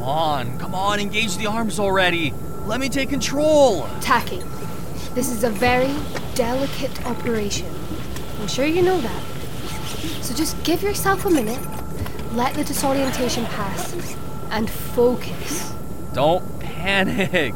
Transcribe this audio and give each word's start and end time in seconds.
Come 0.00 0.08
on, 0.08 0.58
come 0.58 0.74
on, 0.74 0.98
engage 0.98 1.36
the 1.36 1.44
arms 1.44 1.78
already. 1.78 2.32
Let 2.64 2.80
me 2.80 2.88
take 2.88 3.10
control. 3.10 3.86
Taki, 4.00 4.42
this 5.12 5.30
is 5.30 5.44
a 5.44 5.50
very 5.50 5.94
delicate 6.34 7.04
operation. 7.04 7.68
I'm 8.40 8.48
sure 8.48 8.64
you 8.64 8.80
know 8.80 8.98
that. 8.98 9.22
So 10.22 10.34
just 10.34 10.60
give 10.64 10.82
yourself 10.82 11.26
a 11.26 11.30
minute, 11.30 11.60
let 12.32 12.54
the 12.54 12.64
disorientation 12.64 13.44
pass, 13.44 14.16
and 14.50 14.70
focus. 14.70 15.70
Don't 16.14 16.60
panic. 16.60 17.52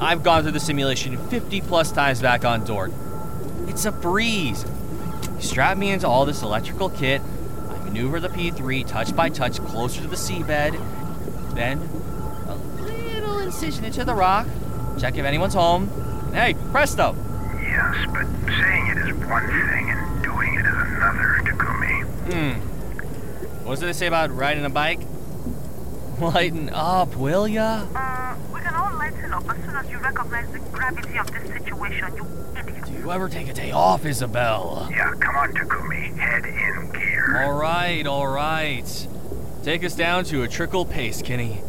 I've 0.00 0.22
gone 0.22 0.44
through 0.44 0.52
the 0.52 0.60
simulation 0.60 1.18
50 1.28 1.60
plus 1.60 1.92
times 1.92 2.22
back 2.22 2.46
on 2.46 2.64
Dort. 2.64 2.90
It's 3.66 3.84
a 3.84 3.92
breeze. 3.92 4.64
You 5.34 5.42
strap 5.42 5.76
me 5.76 5.90
into 5.90 6.08
all 6.08 6.24
this 6.24 6.40
electrical 6.40 6.88
kit. 6.88 7.20
I 7.68 7.78
maneuver 7.80 8.18
the 8.18 8.30
P3 8.30 8.86
touch 8.86 9.14
by 9.14 9.28
touch 9.28 9.60
closer 9.60 10.00
to 10.00 10.08
the 10.08 10.16
seabed. 10.16 10.80
Then, 11.56 11.78
a 12.48 12.54
little 12.82 13.38
incision 13.38 13.86
into 13.86 14.04
the 14.04 14.14
rock. 14.14 14.46
Check 14.98 15.16
if 15.16 15.24
anyone's 15.24 15.54
home. 15.54 15.88
And 16.26 16.34
hey, 16.34 16.54
presto! 16.70 17.16
Yes, 17.62 17.96
but 18.12 18.26
saying 18.46 18.86
it 18.88 18.98
is 18.98 19.14
one 19.26 19.46
thing 19.46 19.90
and 19.90 20.22
doing 20.22 20.54
it 20.54 20.66
is 20.66 20.74
another, 20.74 21.40
Takumi. 21.44 22.04
Hmm. 22.30 23.66
What 23.66 23.80
did 23.80 23.88
they 23.88 23.94
say 23.94 24.06
about 24.06 24.30
riding 24.36 24.66
a 24.66 24.70
bike? 24.70 25.00
Lighten 26.20 26.68
up, 26.74 27.16
will 27.16 27.48
ya? 27.48 27.86
Uh, 27.94 28.36
we 28.52 28.60
can 28.60 28.74
all 28.74 28.94
lighten 28.98 29.32
up 29.32 29.48
as 29.48 29.56
soon 29.64 29.76
as 29.76 29.90
you 29.90 29.98
recognize 29.98 30.52
the 30.52 30.58
gravity 30.58 31.18
of 31.18 31.26
this 31.32 31.48
situation, 31.52 32.14
you 32.16 32.26
idiot. 32.60 32.84
Do 32.84 32.92
you 32.92 33.10
ever 33.12 33.30
take 33.30 33.48
a 33.48 33.54
day 33.54 33.70
off, 33.70 34.04
Isabel? 34.04 34.88
Yeah, 34.90 35.14
come 35.20 35.36
on, 35.36 35.52
Takumi. 35.54 36.16
Head 36.18 36.44
in 36.44 36.92
gear. 36.92 37.44
All 37.44 37.54
right, 37.54 38.06
all 38.06 38.26
right. 38.28 39.08
Take 39.66 39.82
us 39.82 39.96
down 39.96 40.22
to 40.26 40.44
a 40.44 40.48
trickle 40.48 40.84
pace, 40.84 41.20
Kinney. 41.20 41.60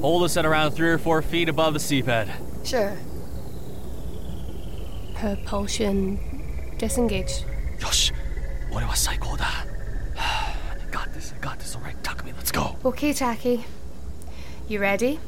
Hold 0.00 0.24
us 0.24 0.36
at 0.36 0.44
around 0.44 0.72
three 0.72 0.88
or 0.88 0.98
four 0.98 1.22
feet 1.22 1.48
above 1.48 1.72
the 1.72 1.78
seabed. 1.78 2.28
Sure. 2.64 2.96
Propulsion 5.14 6.74
disengage. 6.78 7.44
Yosh! 7.78 8.10
What 8.70 8.80
do 8.80 8.86
I 8.86 8.94
cycle 8.94 9.36
that? 9.36 9.68
I 10.18 10.56
got 10.90 11.14
this, 11.14 11.32
I 11.32 11.40
got 11.40 11.60
this. 11.60 11.76
Alright, 11.76 12.02
tuck 12.02 12.24
me, 12.24 12.32
let's 12.36 12.50
go. 12.50 12.74
Okay, 12.84 13.12
Taki. 13.12 13.64
You 14.66 14.80
ready? 14.80 15.20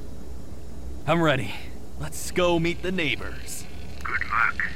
I'm 1.07 1.23
ready. 1.23 1.55
Let's 2.01 2.33
go 2.33 2.59
meet 2.59 2.83
the 2.83 2.91
neighbors. 2.91 3.65
Good 4.03 4.25
luck. 4.29 4.73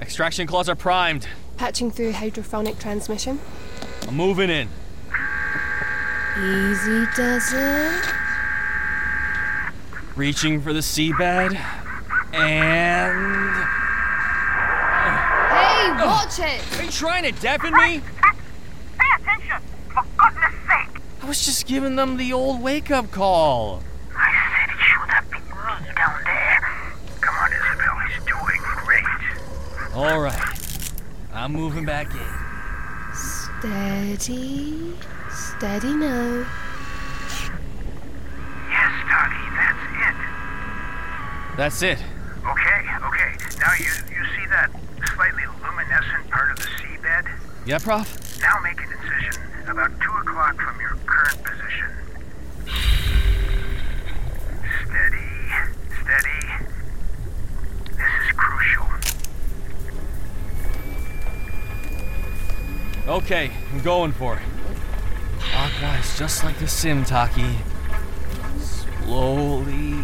Extraction 0.00 0.46
claws 0.46 0.68
are 0.68 0.76
primed. 0.76 1.26
Patching 1.56 1.90
through 1.90 2.12
hydrophonic 2.12 2.78
transmission. 2.78 3.40
I'm 4.08 4.16
moving 4.16 4.50
in. 4.50 4.68
Easy 6.36 7.06
does 7.16 7.52
it. 7.52 8.04
Reaching 10.16 10.60
for 10.60 10.72
the 10.72 10.80
seabed. 10.80 11.56
And. 12.34 13.54
Hey, 15.54 15.90
oh. 15.90 16.06
watch 16.06 16.40
it! 16.40 16.78
Are 16.78 16.84
you 16.84 16.90
trying 16.90 17.22
to 17.22 17.32
deafen 17.40 17.72
me? 17.72 18.00
Pay 18.98 19.22
attention, 19.22 19.62
for 19.92 20.04
goodness 20.16 20.54
sake. 20.66 21.02
I 21.22 21.26
was 21.26 21.44
just 21.44 21.66
giving 21.66 21.94
them 21.94 22.16
the 22.16 22.32
old 22.32 22.60
wake 22.60 22.90
up 22.90 23.12
call. 23.12 23.82
I 24.16 24.32
said 24.56 24.74
it 24.74 24.80
should 24.82 25.10
have 25.10 25.30
been 25.30 25.40
me 25.40 25.94
down 25.94 26.24
there. 26.24 26.60
Come 27.20 27.36
on, 27.36 27.52
Isabel. 27.52 27.96
He's 28.08 28.18
doing 28.24 28.60
great. 28.84 29.94
All 29.94 30.20
right. 30.20 30.43
I'm 31.44 31.52
moving 31.52 31.84
back 31.84 32.08
in. 32.14 32.20
Steady. 33.12 34.94
Steady 35.30 35.94
now. 35.94 36.46
Yes, 38.70 38.92
Taki, 39.04 39.44
that's 39.52 39.84
it. 40.08 40.16
That's 41.58 41.82
it. 41.82 41.98
Okay, 42.48 42.80
okay. 43.04 43.36
Now 43.60 43.74
you 43.78 43.92
you 44.08 44.24
see 44.34 44.46
that 44.48 44.70
slightly 45.14 45.42
luminescent 45.62 46.30
part 46.30 46.50
of 46.50 46.56
the 46.56 46.70
seabed? 46.80 47.28
Yeah, 47.66 47.76
Prof? 47.76 48.40
Now 48.40 48.58
make 48.60 48.80
an 48.80 48.88
incision 48.90 49.42
about 49.68 49.90
two 50.00 50.12
o'clock 50.12 50.58
from 50.58 50.80
your 50.80 50.96
current 51.04 51.44
position. 51.44 51.90
Steady, 54.86 55.28
steady. 56.00 56.40
This 57.98 58.12
is 58.24 58.32
crucial. 58.34 58.86
Okay, 63.06 63.50
I'm 63.70 63.82
going 63.82 64.12
for 64.12 64.36
it. 64.36 64.42
Ah, 65.52 65.70
Clockwise, 65.78 66.18
just 66.18 66.42
like 66.42 66.58
the 66.58 66.66
sim, 66.66 67.04
Taki. 67.04 67.58
Slowly, 68.58 69.96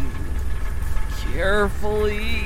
carefully. 1.33 2.43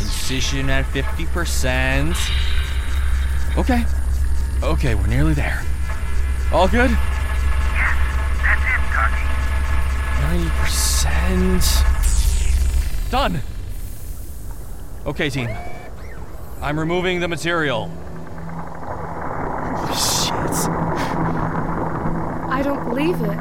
Incision 0.00 0.68
at 0.68 0.84
50%. 0.86 2.16
Okay. 3.56 3.84
Okay, 4.64 4.96
we're 4.96 5.06
nearly 5.06 5.34
there. 5.34 5.62
All 6.52 6.66
good? 6.66 6.90
That's 6.90 8.64
it, 8.64 8.80
Taki. 8.90 10.50
90%. 10.50 13.10
Done! 13.12 13.40
Okay, 15.06 15.30
team. 15.30 15.48
I'm 16.60 16.80
removing 16.80 17.20
the 17.20 17.28
material. 17.28 17.92
Shit. 20.48 20.68
I 22.50 22.62
don't 22.62 22.84
believe 22.88 23.20
it. 23.20 23.38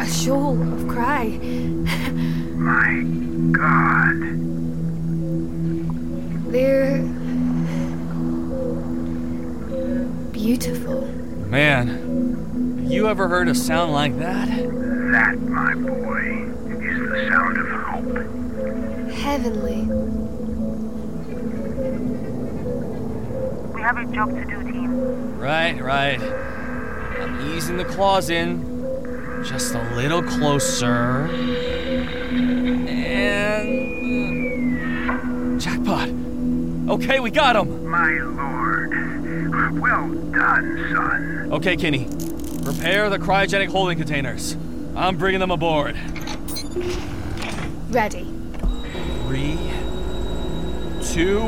A 0.00 0.06
shoal 0.06 0.60
of 0.74 0.88
cry. 0.88 1.26
My 2.56 3.02
God. 3.52 4.18
They're 6.52 7.02
beautiful. 10.32 11.06
Man, 11.48 12.86
you 12.88 13.08
ever 13.08 13.28
heard 13.28 13.48
a 13.48 13.54
sound 13.54 13.92
like 13.92 14.18
that? 14.18 14.48
That, 14.48 15.38
my 15.40 15.74
boy, 15.74 16.46
is 16.80 17.00
the 17.10 17.28
sound 17.28 17.58
of 17.58 17.68
hope. 17.68 18.16
Heavenly. 19.12 19.82
We 23.74 23.80
have 23.82 23.96
a 23.98 24.04
job 24.12 24.30
to 24.30 24.44
do, 24.44 24.62
team. 24.62 25.21
Right, 25.42 25.82
right. 25.82 26.22
I'm 26.22 27.50
easing 27.50 27.76
the 27.76 27.84
claws 27.84 28.30
in. 28.30 29.42
Just 29.44 29.74
a 29.74 29.82
little 29.96 30.22
closer. 30.22 31.26
And. 32.86 33.58
Hmm. 35.20 35.58
Jackpot! 35.58 36.08
Okay, 36.90 37.18
we 37.18 37.32
got 37.32 37.56
him! 37.56 37.84
My 37.88 38.12
lord. 38.12 38.92
Well 39.80 40.14
done, 40.30 40.90
son. 40.94 41.48
Okay, 41.54 41.76
Kinney. 41.76 42.06
Prepare 42.62 43.10
the 43.10 43.18
cryogenic 43.18 43.66
holding 43.66 43.98
containers. 43.98 44.56
I'm 44.94 45.16
bringing 45.16 45.40
them 45.40 45.50
aboard. 45.50 45.96
Ready. 47.90 48.28
Three, 49.26 49.58
two, 51.02 51.40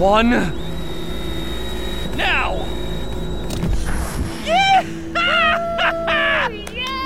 one. 0.00 0.61
Now! 2.22 2.52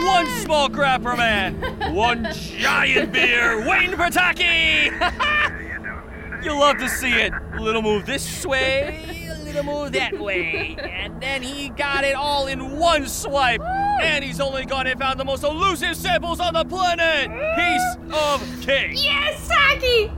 One 0.06 0.26
small 0.42 0.68
crapper 0.68 1.16
man, 1.16 1.56
one 1.94 2.28
giant 2.32 3.12
beer, 3.12 3.66
waiting 3.68 3.96
for 3.96 4.08
Taki! 4.08 4.90
You'll 6.42 6.60
love 6.60 6.78
to 6.78 6.88
see 6.88 7.10
it. 7.12 7.32
A 7.54 7.60
little 7.60 7.82
move 7.82 8.06
this 8.06 8.46
way, 8.46 9.28
a 9.28 9.34
little 9.42 9.64
move 9.64 9.92
that 9.92 10.16
way. 10.18 10.76
And 10.78 11.20
then 11.20 11.42
he 11.42 11.70
got 11.70 12.04
it 12.04 12.14
all 12.14 12.46
in 12.46 12.78
one 12.78 13.08
swipe. 13.08 13.60
And 14.00 14.24
he's 14.24 14.38
only 14.40 14.64
gone 14.64 14.86
and 14.86 14.98
found 15.00 15.18
the 15.18 15.24
most 15.24 15.42
elusive 15.42 15.96
samples 15.96 16.38
on 16.38 16.54
the 16.54 16.64
planet. 16.64 17.28
Piece 17.56 17.96
of 18.14 18.62
cake. 18.62 19.02
Yes, 19.02 19.48
Taki! 19.48 20.12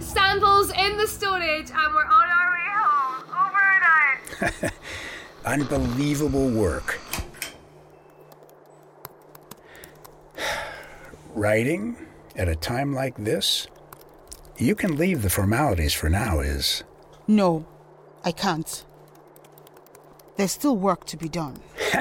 Samples 0.00 0.70
in 0.70 0.96
the 0.96 1.06
storage, 1.06 1.70
and 1.70 1.94
we're 1.94 2.04
on 2.04 2.28
our 2.28 2.34
way 2.34 2.34
home. 2.34 2.34
Overnight. 2.34 2.43
Unbelievable 5.44 6.48
work. 6.48 7.00
Writing 11.34 11.96
at 12.36 12.48
a 12.48 12.56
time 12.56 12.94
like 12.94 13.16
this? 13.16 13.66
You 14.56 14.74
can 14.74 14.96
leave 14.96 15.22
the 15.22 15.30
formalities 15.30 15.92
for 15.92 16.08
now, 16.08 16.40
Is. 16.40 16.84
No, 17.26 17.66
I 18.24 18.32
can't. 18.32 18.84
There's 20.36 20.52
still 20.52 20.76
work 20.76 21.04
to 21.06 21.16
be 21.16 21.28
done. 21.28 21.60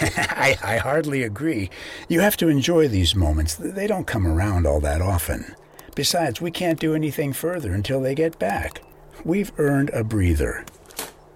I, 0.00 0.56
I 0.62 0.76
hardly 0.78 1.22
agree. 1.22 1.70
You 2.08 2.20
have 2.20 2.36
to 2.38 2.48
enjoy 2.48 2.88
these 2.88 3.14
moments. 3.14 3.54
They 3.56 3.86
don't 3.86 4.06
come 4.06 4.26
around 4.26 4.66
all 4.66 4.80
that 4.80 5.00
often. 5.00 5.54
Besides, 5.94 6.40
we 6.40 6.50
can't 6.50 6.78
do 6.78 6.94
anything 6.94 7.32
further 7.32 7.72
until 7.72 8.00
they 8.00 8.14
get 8.14 8.38
back. 8.38 8.82
We've 9.24 9.52
earned 9.58 9.90
a 9.90 10.04
breather. 10.04 10.64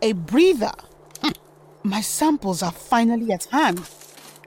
A 0.02 0.12
breather? 0.12 0.72
Hm. 1.22 1.32
My 1.84 2.00
samples 2.00 2.62
are 2.62 2.72
finally 2.72 3.32
at 3.32 3.44
hand. 3.44 3.80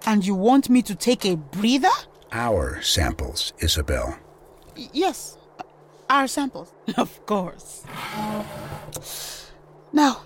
And 0.05 0.25
you 0.25 0.35
want 0.35 0.69
me 0.69 0.81
to 0.83 0.93
take 0.95 1.25
a 1.25 1.35
breather? 1.35 1.89
Our 2.31 2.81
samples, 2.81 3.53
Isabel. 3.59 4.19
Y- 4.77 4.89
yes, 4.93 5.37
our 6.09 6.27
samples. 6.27 6.71
Of 6.97 7.25
course. 7.25 7.83
Now, 9.91 10.21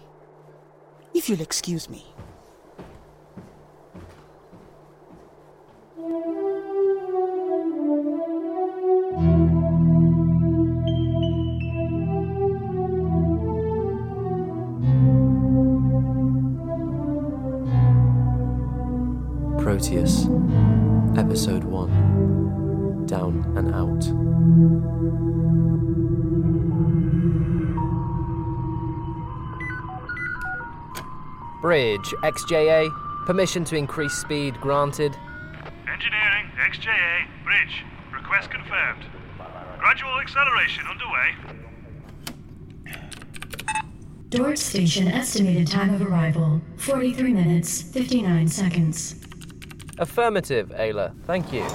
if 1.14 1.30
you'll 1.30 1.42
excuse 1.42 1.90
me. 1.90 2.04
Proteus, 20.00 20.30
Episode 21.18 21.66
1 21.66 23.06
Down 23.06 23.44
and 23.58 23.76
Out. 23.76 24.00
Bridge, 31.62 32.16
XJA. 32.24 32.90
Permission 33.26 33.66
to 33.66 33.76
increase 33.76 34.14
speed 34.14 34.56
granted. 34.62 35.18
Engineering, 35.92 36.50
XJA, 36.58 37.26
bridge. 37.44 37.84
Request 38.14 38.52
confirmed. 38.52 39.06
Gradual 39.80 40.22
acceleration 40.22 40.86
underway. 40.88 41.36
Dort 44.30 44.60
Station 44.60 45.10
estimated 45.10 45.68
time 45.68 45.94
of 45.94 46.02
arrival 46.02 46.62
43 46.78 47.34
minutes 47.34 47.82
59 47.82 48.48
seconds. 48.48 49.26
Affirmative, 50.00 50.70
Ayla. 50.70 51.14
Thank 51.26 51.52
you. 51.54 51.66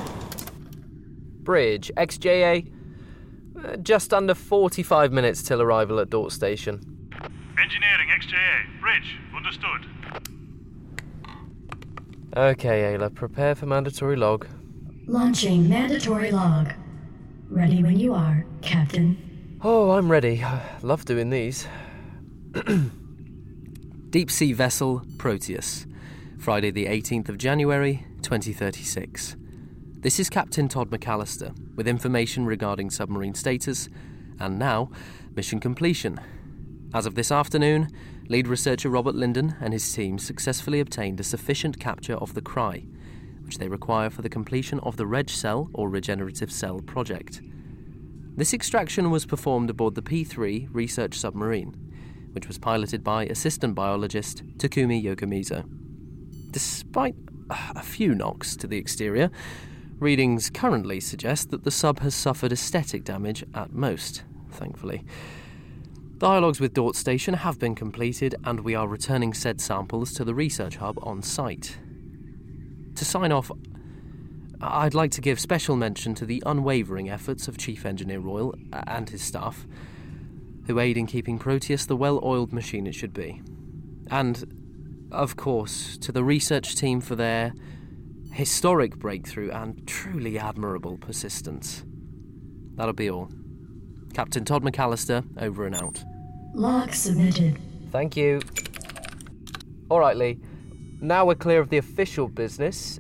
Bridge, 1.43 1.93
XJA. 1.97 2.67
uh, 3.63 3.77
Just 3.77 4.13
under 4.15 4.35
45 4.35 5.13
minutes 5.13 5.43
till 5.43 5.61
arrival 5.63 6.01
at 6.01 6.11
Dort 6.11 6.33
Station. 6.33 6.81
Engineering, 7.63 8.09
XJA, 8.19 8.81
bridge. 8.81 9.17
Understood. 9.37 9.87
Okay, 12.37 12.95
Ayla, 12.97 13.15
prepare 13.15 13.55
for 13.55 13.67
mandatory 13.67 14.17
log. 14.17 14.47
Launching 15.07 15.69
mandatory 15.69 16.33
log. 16.33 16.73
Ready 17.51 17.83
when 17.83 17.99
you 17.99 18.15
are, 18.15 18.45
Captain. 18.63 19.59
Oh, 19.63 19.93
I'm 19.93 20.11
ready. 20.11 20.43
Love 20.83 21.05
doing 21.05 21.31
these. 21.31 21.69
Deep 24.11 24.31
Sea 24.31 24.53
Vessel 24.53 25.03
Proteus, 25.19 25.87
Friday 26.39 26.71
the 26.71 26.87
18th 26.87 27.29
of 27.29 27.37
January, 27.39 28.07
2036. 28.25 29.37
This 30.01 30.19
is 30.19 30.31
Captain 30.31 30.67
Todd 30.67 30.89
McAllister 30.89 31.55
with 31.77 31.87
information 31.87 32.47
regarding 32.47 32.89
submarine 32.89 33.35
status 33.35 33.91
and 34.41 34.59
now 34.59 34.91
mission 35.37 35.61
completion. 35.61 36.19
As 36.95 37.05
of 37.05 37.17
this 37.17 37.31
afternoon, 37.31 37.91
lead 38.29 38.49
researcher 38.49 38.89
Robert 38.89 39.15
Linden 39.15 39.57
and 39.61 39.75
his 39.75 39.93
team 39.93 40.19
successfully 40.19 40.81
obtained 40.81 41.21
a 41.21 41.23
sufficient 41.23 41.79
capture 41.79 42.17
of 42.17 42.33
the 42.33 42.41
cry, 42.41 42.87
which 43.45 43.59
they 43.59 43.69
require 43.69 44.09
for 44.09 44.23
the 44.23 44.31
completion 44.31 44.81
of 44.81 44.97
the 44.97 45.07
Reg 45.07 45.29
Cell 45.29 45.69
or 45.75 45.91
Regenerative 45.91 46.51
Cell 46.51 46.81
project. 46.81 47.43
This 48.37 48.55
extraction 48.55 49.11
was 49.11 49.27
performed 49.27 49.69
aboard 49.69 49.97
the 49.97 50.03
P 50.03 50.25
3 50.25 50.69
research 50.73 51.19
submarine, 51.19 51.75
which 52.33 52.49
was 52.49 52.57
piloted 52.57 53.05
by 53.05 53.27
assistant 53.27 53.75
biologist 53.75 54.43
Takumi 54.57 55.05
Yokomizo. 55.05 55.69
Despite 56.51 57.17
a 57.51 57.83
few 57.83 58.15
knocks 58.15 58.57
to 58.57 58.67
the 58.67 58.79
exterior, 58.79 59.31
readings 59.99 60.51
currently 60.51 61.01
suggest 61.01 61.51
that 61.51 61.65
the 61.65 61.71
sub 61.71 62.01
has 62.01 62.15
suffered 62.15 62.53
aesthetic 62.53 63.05
damage 63.05 63.45
at 63.55 63.73
most, 63.73 64.23
thankfully. 64.51 65.05
Dialogues 66.19 66.61
with 66.61 66.75
Dort 66.75 66.97
Station 66.97 67.35
have 67.35 67.59
been 67.59 67.75
completed, 67.75 68.35
and 68.45 68.61
we 68.61 68.75
are 68.75 68.89
returning 68.89 69.35
said 69.35 69.61
samples 69.61 70.13
to 70.15 70.25
the 70.25 70.35
research 70.35 70.77
hub 70.77 70.99
on 71.03 71.23
site. 71.23 71.79
To 72.95 73.05
sign 73.05 73.33
off, 73.33 73.51
I'd 74.61 74.95
like 74.95 75.11
to 75.13 75.21
give 75.21 75.41
special 75.41 75.77
mention 75.77 76.15
to 76.15 76.25
the 76.25 76.43
unwavering 76.47 77.11
efforts 77.11 77.49
of 77.49 77.59
Chief 77.59 77.85
Engineer 77.85 78.21
Royal 78.21 78.55
and 78.73 79.11
his 79.11 79.23
staff, 79.23 79.67
who 80.67 80.79
aid 80.79 80.97
in 80.97 81.07
keeping 81.07 81.39
Proteus 81.39 81.85
the 81.85 81.97
well 81.97 82.21
oiled 82.23 82.53
machine 82.53 82.87
it 82.87 82.95
should 82.95 83.13
be. 83.13 83.43
And, 84.11 84.64
of 85.15 85.37
course, 85.37 85.97
to 85.99 86.13
the 86.13 86.25
research 86.25 86.77
team 86.77 87.01
for 87.01 87.15
their 87.15 87.55
historic 88.33 88.97
breakthrough 88.97 89.51
and 89.51 89.87
truly 89.87 90.39
admirable 90.39 90.99
persistence. 90.99 91.85
That'll 92.75 92.93
be 92.93 93.11
all. 93.11 93.31
Captain 94.13 94.45
Todd 94.45 94.63
McAllister, 94.63 95.25
over 95.41 95.67
and 95.67 95.75
out. 95.75 96.03
Log 96.53 96.93
submitted. 96.93 97.59
Thank 97.91 98.17
you. 98.17 98.41
Alright, 99.91 100.17
Lee. 100.17 100.39
Now 101.01 101.27
we're 101.27 101.35
clear 101.35 101.61
of 101.61 101.69
the 101.69 101.79
official 101.79 102.29
business. 102.29 102.99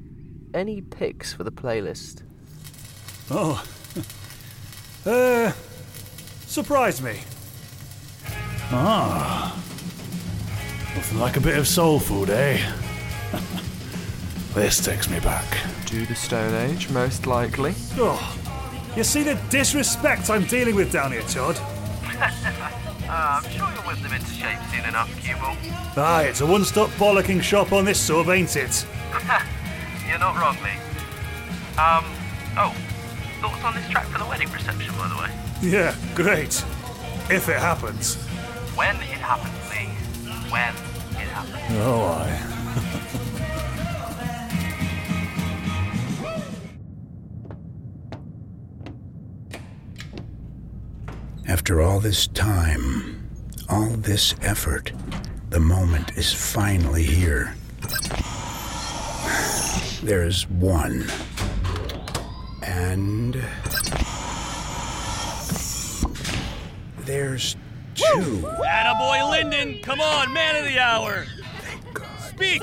Any 0.52 0.80
picks 0.80 1.32
for 1.32 1.42
the 1.42 1.52
playlist? 1.52 2.22
Oh. 3.30 3.64
uh. 5.06 5.52
Surprise 6.46 7.02
me. 7.02 7.18
Ah. 8.70 9.60
Nothing 10.94 11.18
like 11.18 11.36
a 11.36 11.40
bit 11.40 11.58
of 11.58 11.66
soul 11.66 11.98
food, 11.98 12.30
eh? 12.30 12.58
this 14.54 14.84
takes 14.84 15.10
me 15.10 15.18
back. 15.20 15.44
To 15.86 16.06
the 16.06 16.14
Stone 16.14 16.54
Age, 16.54 16.88
most 16.90 17.26
likely. 17.26 17.74
Oh. 17.96 18.38
You 18.96 19.02
see 19.02 19.24
the 19.24 19.34
disrespect 19.50 20.30
I'm 20.30 20.44
dealing 20.44 20.76
with 20.76 20.92
down 20.92 21.10
here, 21.10 21.22
Todd? 21.22 21.56
Uh, 21.58 22.30
I'm 23.10 23.42
sure 23.50 23.68
you'll 23.72 23.82
whip 23.82 23.98
them 23.98 24.12
into 24.12 24.30
shape 24.30 24.58
soon 24.70 24.84
enough, 24.88 25.10
Cubo. 25.20 25.56
Aye, 25.96 26.24
it's 26.28 26.40
a 26.40 26.46
one-stop 26.46 26.90
bollocking 26.90 27.42
shop 27.42 27.72
on 27.72 27.84
this 27.84 28.00
sub, 28.00 28.28
ain't 28.28 28.54
it? 28.56 28.86
You're 30.08 30.18
not 30.18 30.36
wrong, 30.36 30.56
Lee. 30.62 30.78
Um, 31.76 32.04
oh, 32.56 32.74
thoughts 33.40 33.64
on 33.64 33.74
this 33.74 33.88
track 33.88 34.06
for 34.06 34.18
the 34.18 34.26
wedding 34.26 34.50
reception, 34.52 34.94
by 34.96 35.08
the 35.08 35.16
way? 35.16 35.30
Yeah, 35.60 35.94
great. 36.14 36.64
If 37.30 37.48
it 37.48 37.58
happens. 37.58 38.16
When 38.76 38.94
it 38.96 39.20
happens, 39.22 39.53
Oh, 41.76 42.02
aye. 42.02 42.40
After 51.48 51.82
all 51.82 52.00
this 52.00 52.26
time, 52.28 53.28
all 53.68 53.88
this 53.90 54.34
effort, 54.42 54.92
the 55.50 55.60
moment 55.60 56.16
is 56.16 56.32
finally 56.32 57.04
here. 57.04 57.54
There's 60.02 60.48
one. 60.48 61.04
And. 62.62 63.34
There's 67.00 67.56
two. 67.94 68.48
Attaboy 68.66 69.30
Linden! 69.30 69.80
Come 69.82 70.00
on, 70.00 70.32
man 70.32 70.56
of 70.56 70.64
the 70.64 70.78
hour! 70.78 71.26
Speak, 72.36 72.62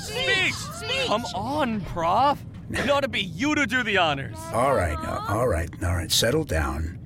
speak! 0.00 1.06
Come 1.06 1.24
on, 1.34 1.80
Prof. 1.82 2.44
It 2.70 2.90
ought 2.90 3.00
to 3.00 3.08
be 3.08 3.22
you 3.22 3.54
to 3.54 3.66
do 3.66 3.82
the 3.82 3.96
honors. 3.96 4.36
All 4.52 4.74
right, 4.74 5.00
now, 5.02 5.24
all 5.28 5.46
right, 5.48 5.70
all 5.82 5.94
right, 5.94 6.10
settle 6.10 6.44
down. 6.44 6.98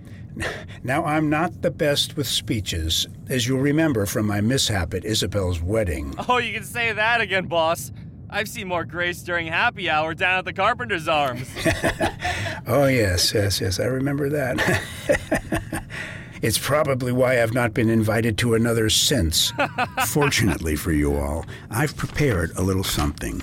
Now, 0.83 1.05
I'm 1.05 1.29
not 1.29 1.61
the 1.61 1.71
best 1.71 2.17
with 2.17 2.26
speeches, 2.26 3.07
as 3.29 3.47
you'll 3.47 3.61
remember 3.61 4.07
from 4.07 4.26
my 4.26 4.40
mishap 4.40 4.95
at 4.95 5.05
Isabel's 5.05 5.61
wedding. 5.61 6.14
Oh, 6.29 6.38
you 6.38 6.55
can 6.55 6.64
say 6.64 6.93
that 6.93 7.21
again, 7.21 7.47
boss. 7.47 7.93
I've 8.31 8.49
seen 8.49 8.69
more 8.69 8.85
grace 8.85 9.23
during 9.23 9.49
happy 9.49 9.90
hour 9.90 10.14
down 10.14 10.38
at 10.38 10.45
the 10.45 10.52
Carpenter's 10.52 11.09
Arms. 11.09 11.49
Oh, 12.67 12.87
yes, 12.87 13.33
yes, 13.35 13.61
yes, 13.61 13.81
I 13.81 13.85
remember 13.85 14.29
that. 14.29 14.83
it's 16.42 16.59
probably 16.59 17.12
why 17.12 17.42
I've 17.42 17.54
not 17.54 17.75
been 17.75 17.90
invited 17.90 18.38
to 18.38 18.54
another 18.54 18.88
since. 18.88 19.52
Fortunately 20.06 20.76
for 20.76 20.92
you 20.92 21.16
all, 21.16 21.44
I've 21.70 21.97
prepared 21.97 22.52
a 22.56 22.62
little 22.62 22.85
something. 22.85 23.40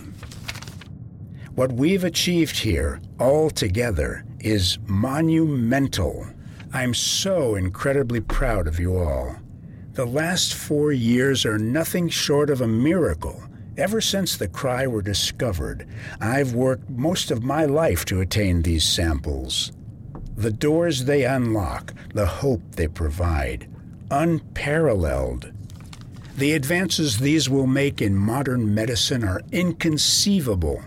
What 1.56 1.72
we've 1.72 2.04
achieved 2.04 2.58
here, 2.58 3.02
all 3.20 3.50
together, 3.50 4.26
is 4.40 4.78
monumental. 4.86 6.28
I'm 6.74 6.94
so 6.94 7.56
incredibly 7.56 8.22
proud 8.22 8.68
of 8.68 8.80
you 8.80 8.98
all. 8.98 9.36
The 9.94 10.06
last 10.06 10.54
four 10.54 10.92
years 10.92 11.46
are 11.46 11.58
nothing 11.58 12.10
short 12.10 12.50
of 12.50 12.62
a 12.62 12.68
miracle. 12.68 13.42
Ever 13.78 14.02
since 14.02 14.38
the 14.38 14.48
cry 14.48 14.88
were 14.88 15.02
discovered, 15.02 15.88
I've 16.20 16.54
worked 16.54 16.90
most 16.90 17.32
of 17.32 17.44
my 17.44 17.66
life 17.66 18.06
to 18.06 18.22
attain 18.22 18.62
these 18.62 18.84
samples. 18.84 19.72
The 20.38 20.52
doors 20.52 21.06
they 21.06 21.26
unlock, 21.26 21.96
the 22.14 22.28
hope 22.28 22.62
they 22.74 22.88
provide, 22.88 23.68
unparalleled. 24.12 25.52
The 26.38 26.54
advances 26.54 27.18
these 27.18 27.50
will 27.50 27.66
make 27.66 28.04
in 28.04 28.16
modern 28.16 28.76
medicine 28.76 29.24
are 29.24 29.42
inconceivable. 29.52 30.84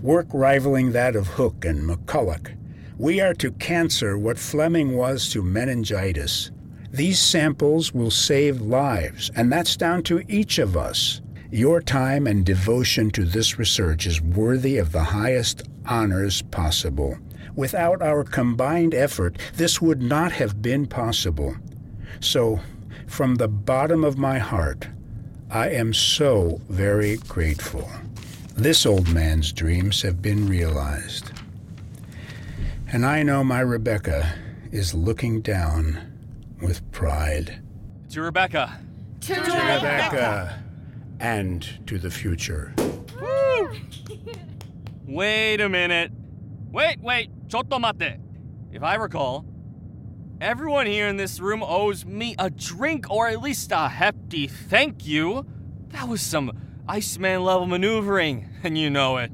Work 0.00 0.28
rivaling 0.32 0.92
that 0.92 1.14
of 1.14 1.26
Hooke 1.26 1.66
and 1.66 1.82
McCulloch. 1.86 2.56
We 2.96 3.20
are 3.20 3.34
to 3.34 3.52
cancer 3.52 4.16
what 4.16 4.38
Fleming 4.38 4.96
was 4.96 5.28
to 5.32 5.42
meningitis. 5.42 6.50
These 6.90 7.20
samples 7.20 7.92
will 7.92 8.10
save 8.10 8.62
lives, 8.62 9.30
and 9.36 9.52
that's 9.52 9.76
down 9.76 10.02
to 10.04 10.22
each 10.28 10.58
of 10.58 10.78
us. 10.78 11.20
Your 11.50 11.82
time 11.82 12.26
and 12.26 12.46
devotion 12.46 13.10
to 13.10 13.26
this 13.26 13.58
research 13.58 14.06
is 14.06 14.22
worthy 14.22 14.78
of 14.78 14.92
the 14.92 15.04
highest 15.04 15.64
honors 15.84 16.40
possible. 16.40 17.18
Without 17.54 18.02
our 18.02 18.24
combined 18.24 18.94
effort, 18.94 19.38
this 19.54 19.80
would 19.80 20.02
not 20.02 20.32
have 20.32 20.62
been 20.62 20.86
possible. 20.86 21.56
So, 22.20 22.60
from 23.06 23.34
the 23.34 23.48
bottom 23.48 24.04
of 24.04 24.16
my 24.16 24.38
heart, 24.38 24.88
I 25.50 25.68
am 25.68 25.92
so 25.92 26.60
very 26.68 27.16
grateful. 27.16 27.90
This 28.56 28.86
old 28.86 29.08
man's 29.12 29.52
dreams 29.52 30.02
have 30.02 30.22
been 30.22 30.48
realized. 30.48 31.30
And 32.90 33.04
I 33.04 33.22
know 33.22 33.42
my 33.42 33.60
Rebecca 33.60 34.34
is 34.70 34.94
looking 34.94 35.40
down 35.40 35.98
with 36.60 36.90
pride. 36.92 37.58
To 38.10 38.22
Rebecca. 38.22 38.78
To, 39.22 39.34
Rebecca. 39.34 40.62
And 41.20 41.66
to 41.86 41.98
the 41.98 42.10
future. 42.10 42.74
Wait 45.06 45.60
a 45.60 45.68
minute. 45.68 46.12
Wait, 46.72 47.00
wait. 47.02 47.30
Chotto 47.48 47.78
mate. 47.78 48.18
If 48.72 48.82
I 48.82 48.94
recall, 48.94 49.44
everyone 50.40 50.86
here 50.86 51.06
in 51.06 51.18
this 51.18 51.38
room 51.38 51.62
owes 51.62 52.06
me 52.06 52.34
a 52.38 52.48
drink 52.48 53.10
or 53.10 53.28
at 53.28 53.42
least 53.42 53.72
a 53.72 53.90
hefty 53.90 54.46
thank 54.46 55.06
you. 55.06 55.44
That 55.88 56.08
was 56.08 56.22
some 56.22 56.50
Iceman 56.88 57.44
level 57.44 57.66
maneuvering, 57.66 58.48
and 58.62 58.78
you 58.78 58.88
know 58.88 59.18
it. 59.18 59.32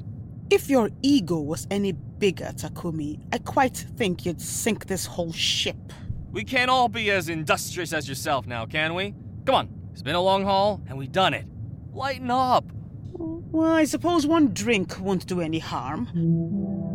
If 0.50 0.68
your 0.68 0.90
ego 1.00 1.38
was 1.38 1.68
any 1.70 1.92
bigger, 1.92 2.50
Takumi, 2.56 3.24
I 3.32 3.38
quite 3.38 3.76
think 3.76 4.26
you'd 4.26 4.40
sink 4.40 4.86
this 4.86 5.06
whole 5.06 5.32
ship. 5.32 5.92
We 6.32 6.42
can't 6.42 6.70
all 6.70 6.88
be 6.88 7.08
as 7.12 7.28
industrious 7.28 7.92
as 7.92 8.08
yourself 8.08 8.48
now, 8.48 8.66
can 8.66 8.94
we? 8.94 9.14
Come 9.46 9.54
on. 9.54 9.68
It's 9.92 10.02
been 10.02 10.16
a 10.16 10.20
long 10.20 10.42
haul, 10.42 10.82
and 10.88 10.98
we've 10.98 11.12
done 11.12 11.34
it. 11.34 11.46
Lighten 11.92 12.32
up. 12.32 12.64
Well, 13.12 13.72
I 13.72 13.84
suppose 13.84 14.26
one 14.26 14.52
drink 14.52 14.98
won't 14.98 15.26
do 15.26 15.40
any 15.40 15.60
harm. 15.60 16.87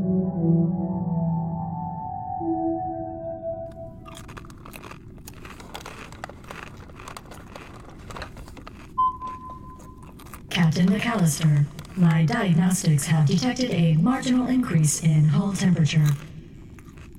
Captain 10.50 10.88
McAllister, 10.88 11.66
my 11.96 12.26
diagnostics 12.26 13.06
have 13.06 13.26
detected 13.28 13.72
a 13.72 13.96
marginal 13.98 14.48
increase 14.48 15.04
in 15.04 15.26
hull 15.26 15.54
temperature. 15.54 16.08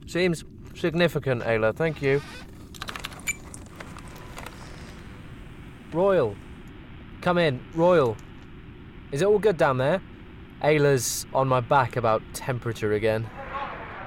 Seems 0.07 0.45
significant, 0.75 1.43
Ayla. 1.43 1.75
Thank 1.75 2.01
you. 2.01 2.23
Royal. 5.93 6.37
Come 7.21 7.39
in. 7.39 7.61
Royal. 7.75 8.17
Is 9.13 9.23
it 9.23 9.27
all 9.27 9.39
good 9.39 9.57
down 9.57 9.79
there? 9.79 10.01
Ayla's 10.65 11.27
on 11.35 11.47
my 11.47 11.61
back 11.61 11.97
about 11.97 12.23
temperature 12.33 12.95
again. 12.95 13.29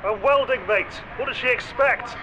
A 0.03 0.13
welding 0.23 0.65
mate. 0.65 0.91
What 1.17 1.27
does 1.27 1.37
she 1.37 1.47
expect? 1.47 2.17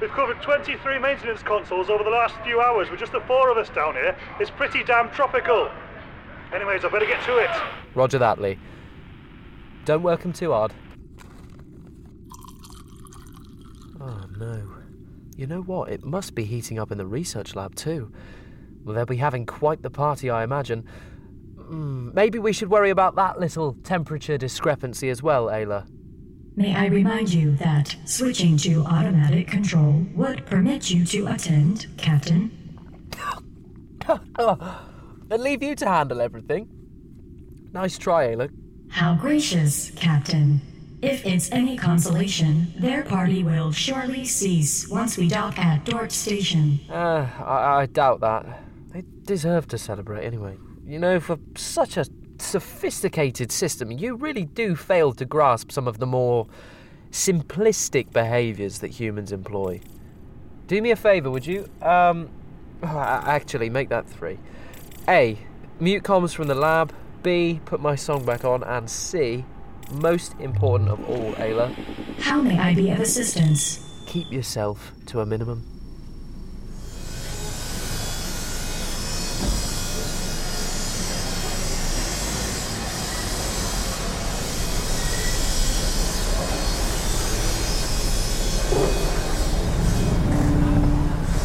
We've 0.00 0.10
covered 0.10 0.42
23 0.42 0.98
maintenance 0.98 1.42
consoles 1.44 1.88
over 1.88 2.02
the 2.02 2.10
last 2.10 2.34
few 2.42 2.60
hours 2.60 2.90
with 2.90 2.98
just 2.98 3.12
the 3.12 3.20
four 3.20 3.48
of 3.48 3.56
us 3.56 3.68
down 3.68 3.94
here. 3.94 4.16
It's 4.40 4.50
pretty 4.50 4.82
damn 4.82 5.10
tropical. 5.10 5.70
Anyways, 6.52 6.84
I 6.84 6.88
better 6.88 7.06
get 7.06 7.22
to 7.26 7.36
it. 7.36 7.50
Roger 7.94 8.18
that, 8.18 8.40
Lee. 8.40 8.58
Don't 9.84 10.02
work 10.02 10.24
'em 10.24 10.32
too 10.32 10.50
hard. 10.50 10.72
Oh 14.00 14.24
no. 14.36 14.68
You 15.36 15.46
know 15.46 15.60
what? 15.60 15.90
It 15.90 16.04
must 16.04 16.34
be 16.34 16.44
heating 16.44 16.80
up 16.80 16.90
in 16.90 16.98
the 16.98 17.06
research 17.06 17.54
lab 17.54 17.76
too. 17.76 18.10
Well, 18.82 18.96
they'll 18.96 19.06
be 19.06 19.18
having 19.18 19.46
quite 19.46 19.82
the 19.82 19.90
party, 19.90 20.28
I 20.28 20.42
imagine. 20.42 20.86
Mm, 21.70 22.12
maybe 22.14 22.38
we 22.40 22.52
should 22.52 22.68
worry 22.68 22.90
about 22.90 23.14
that 23.14 23.38
little 23.38 23.74
temperature 23.84 24.36
discrepancy 24.36 25.08
as 25.08 25.22
well, 25.22 25.46
Ayla. 25.46 25.86
May 26.56 26.74
I 26.74 26.86
remind 26.86 27.32
you 27.32 27.54
that 27.56 27.96
switching 28.04 28.56
to 28.58 28.82
automatic 28.82 29.46
control 29.46 30.04
would 30.14 30.44
permit 30.46 30.90
you 30.90 31.04
to 31.06 31.28
attend, 31.28 31.86
Captain. 31.96 32.50
and 34.08 35.42
leave 35.42 35.62
you 35.62 35.76
to 35.76 35.86
handle 35.86 36.20
everything. 36.20 36.68
Nice 37.72 37.96
try, 37.96 38.34
Ayla. 38.34 38.50
How 38.90 39.14
gracious, 39.14 39.90
Captain. 39.90 40.60
If 41.02 41.24
it's 41.24 41.50
any 41.52 41.78
consolation, 41.78 42.74
their 42.78 43.04
party 43.04 43.44
will 43.44 43.70
surely 43.70 44.24
cease 44.24 44.88
once 44.88 45.16
we 45.16 45.28
dock 45.28 45.56
at 45.56 45.84
Dort 45.84 46.10
Station. 46.10 46.80
Uh, 46.90 47.28
I, 47.38 47.82
I 47.82 47.86
doubt 47.86 48.20
that. 48.20 48.64
They 48.92 49.04
deserve 49.24 49.68
to 49.68 49.78
celebrate 49.78 50.26
anyway. 50.26 50.56
You 50.90 50.98
know, 50.98 51.20
for 51.20 51.38
such 51.54 51.96
a 51.96 52.04
sophisticated 52.38 53.52
system, 53.52 53.92
you 53.92 54.16
really 54.16 54.44
do 54.44 54.74
fail 54.74 55.12
to 55.12 55.24
grasp 55.24 55.70
some 55.70 55.86
of 55.86 56.00
the 56.00 56.06
more 56.06 56.48
simplistic 57.12 58.12
behaviours 58.12 58.80
that 58.80 58.88
humans 58.88 59.30
employ. 59.30 59.80
Do 60.66 60.82
me 60.82 60.90
a 60.90 60.96
favour, 60.96 61.30
would 61.30 61.46
you? 61.46 61.68
Um, 61.80 62.28
actually, 62.82 63.70
make 63.70 63.88
that 63.90 64.08
three. 64.08 64.40
A. 65.08 65.38
Mute 65.78 66.02
comms 66.02 66.34
from 66.34 66.48
the 66.48 66.56
lab. 66.56 66.92
B. 67.22 67.60
Put 67.66 67.80
my 67.80 67.94
song 67.94 68.24
back 68.24 68.44
on. 68.44 68.64
And 68.64 68.90
C. 68.90 69.44
Most 69.92 70.34
important 70.40 70.88
of 70.88 71.08
all, 71.08 71.34
Ayla. 71.34 71.72
How 72.18 72.40
may 72.40 72.58
I 72.58 72.74
be 72.74 72.90
of 72.90 72.98
assistance? 72.98 73.78
Keep 74.06 74.32
yourself 74.32 74.90
to 75.06 75.20
a 75.20 75.26
minimum. 75.26 75.79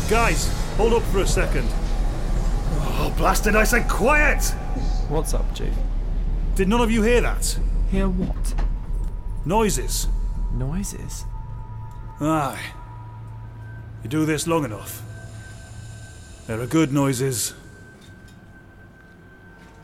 Guys, 0.10 0.54
hold 0.78 0.94
up 0.94 1.02
for 1.04 1.20
a 1.20 1.28
second. 1.28 1.68
Oh, 1.68 3.12
blasted, 3.18 3.56
I 3.56 3.64
said 3.64 3.90
quiet! 3.90 4.44
What's 5.10 5.34
up, 5.34 5.56
Chief? 5.56 5.74
Did 6.54 6.68
none 6.68 6.80
of 6.80 6.92
you 6.92 7.02
hear 7.02 7.22
that? 7.22 7.58
Hear 7.90 8.08
what? 8.08 8.54
Noises. 9.46 10.08
Noises? 10.54 11.26
Aye. 12.22 12.62
You 14.04 14.10
do 14.10 14.26
this 14.26 14.46
long 14.46 14.64
enough. 14.64 15.02
There 16.46 16.62
are 16.62 16.68
good 16.68 16.94
noises 16.94 17.56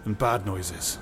and 0.05 0.15
bad 0.15 0.45
noises. 0.45 0.99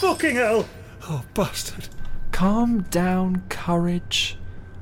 Fucking 0.00 0.36
hell! 0.36 0.68
Oh, 1.08 1.24
bastard. 1.32 1.88
Calm 2.36 2.82
down, 2.90 3.42
courage. 3.48 4.36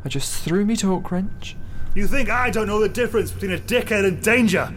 I 0.05 0.09
just 0.09 0.43
threw 0.43 0.67
me 0.67 0.75
torque 0.75 1.13
wrench. 1.13 1.57
You 1.95 2.09
think 2.09 2.29
I 2.29 2.51
don't 2.51 2.67
know 2.67 2.81
the 2.81 2.89
difference 2.89 3.31
between 3.31 3.53
a 3.53 3.59
dickhead 3.59 4.05
and 4.05 4.21
danger? 4.21 4.75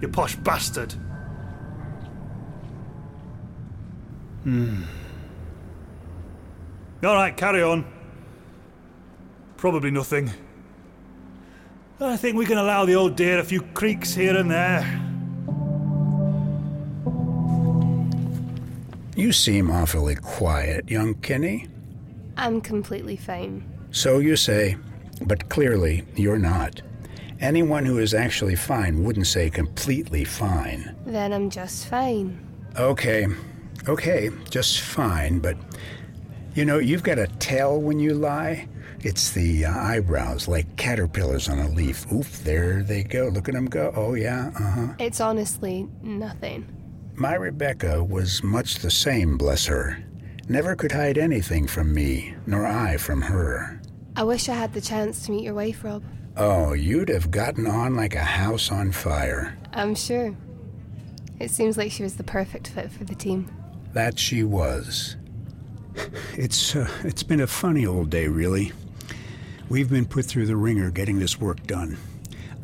You 0.00 0.08
posh 0.08 0.34
bastard. 0.34 0.92
Hmm. 4.42 4.82
Alright, 7.04 7.36
carry 7.36 7.62
on. 7.62 7.84
Probably 9.56 9.92
nothing. 9.92 10.32
I 12.00 12.16
think 12.16 12.34
we 12.36 12.44
can 12.44 12.58
allow 12.58 12.84
the 12.84 12.96
old 12.96 13.14
dear 13.14 13.38
a 13.38 13.44
few 13.44 13.62
creaks 13.62 14.14
here 14.14 14.36
and 14.36 14.50
there. 14.50 14.82
You 19.14 19.30
seem 19.30 19.70
awfully 19.70 20.16
quiet, 20.16 20.90
young 20.90 21.14
Kinney. 21.14 21.68
I'm 22.36 22.60
completely 22.60 23.16
fine. 23.16 23.64
So 23.90 24.18
you 24.18 24.36
say, 24.36 24.76
but 25.22 25.48
clearly 25.48 26.04
you're 26.14 26.38
not. 26.38 26.82
Anyone 27.40 27.84
who 27.84 27.98
is 27.98 28.14
actually 28.14 28.56
fine 28.56 29.04
wouldn't 29.04 29.26
say 29.26 29.50
completely 29.50 30.24
fine. 30.24 30.94
Then 31.04 31.32
I'm 31.32 31.50
just 31.50 31.86
fine. 31.88 32.40
Okay, 32.78 33.26
okay, 33.88 34.30
just 34.50 34.80
fine, 34.80 35.38
but 35.38 35.56
you 36.54 36.64
know, 36.64 36.78
you've 36.78 37.02
got 37.02 37.18
a 37.18 37.26
tail 37.38 37.80
when 37.80 37.98
you 38.00 38.14
lie. 38.14 38.68
It's 39.00 39.30
the 39.32 39.66
uh, 39.66 39.78
eyebrows, 39.78 40.48
like 40.48 40.76
caterpillars 40.76 41.48
on 41.48 41.58
a 41.58 41.68
leaf. 41.68 42.10
Oof, 42.10 42.42
there 42.44 42.82
they 42.82 43.02
go. 43.04 43.28
Look 43.28 43.48
at 43.48 43.54
them 43.54 43.66
go. 43.66 43.92
Oh, 43.94 44.14
yeah, 44.14 44.50
uh 44.58 44.70
huh. 44.70 44.94
It's 44.98 45.20
honestly 45.20 45.86
nothing. 46.02 46.66
My 47.14 47.34
Rebecca 47.34 48.02
was 48.02 48.42
much 48.42 48.76
the 48.76 48.90
same, 48.90 49.36
bless 49.36 49.66
her. 49.66 50.02
Never 50.48 50.76
could 50.76 50.92
hide 50.92 51.18
anything 51.18 51.66
from 51.66 51.92
me, 51.92 52.34
nor 52.46 52.66
I 52.66 52.98
from 52.98 53.22
her. 53.22 53.80
I 54.14 54.22
wish 54.22 54.48
I 54.48 54.54
had 54.54 54.72
the 54.72 54.80
chance 54.80 55.26
to 55.26 55.32
meet 55.32 55.42
your 55.42 55.54
wife, 55.54 55.82
Rob. 55.82 56.04
Oh, 56.36 56.72
you'd 56.72 57.08
have 57.08 57.30
gotten 57.30 57.66
on 57.66 57.96
like 57.96 58.14
a 58.14 58.20
house 58.20 58.70
on 58.70 58.92
fire. 58.92 59.56
I'm 59.72 59.94
sure. 59.94 60.36
It 61.40 61.50
seems 61.50 61.76
like 61.76 61.90
she 61.90 62.02
was 62.02 62.16
the 62.16 62.22
perfect 62.22 62.68
fit 62.68 62.92
for 62.92 63.04
the 63.04 63.14
team. 63.14 63.50
That 63.92 64.18
she 64.18 64.44
was. 64.44 65.16
It's 66.34 66.76
uh, 66.76 66.88
it's 67.04 67.22
been 67.22 67.40
a 67.40 67.46
funny 67.46 67.86
old 67.86 68.10
day, 68.10 68.28
really. 68.28 68.72
We've 69.68 69.90
been 69.90 70.04
put 70.04 70.26
through 70.26 70.46
the 70.46 70.56
ringer 70.56 70.90
getting 70.90 71.18
this 71.18 71.40
work 71.40 71.66
done. 71.66 71.96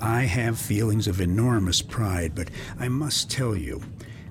I 0.00 0.22
have 0.22 0.58
feelings 0.58 1.08
of 1.08 1.20
enormous 1.20 1.82
pride, 1.82 2.34
but 2.34 2.50
I 2.78 2.88
must 2.88 3.30
tell 3.30 3.56
you, 3.56 3.82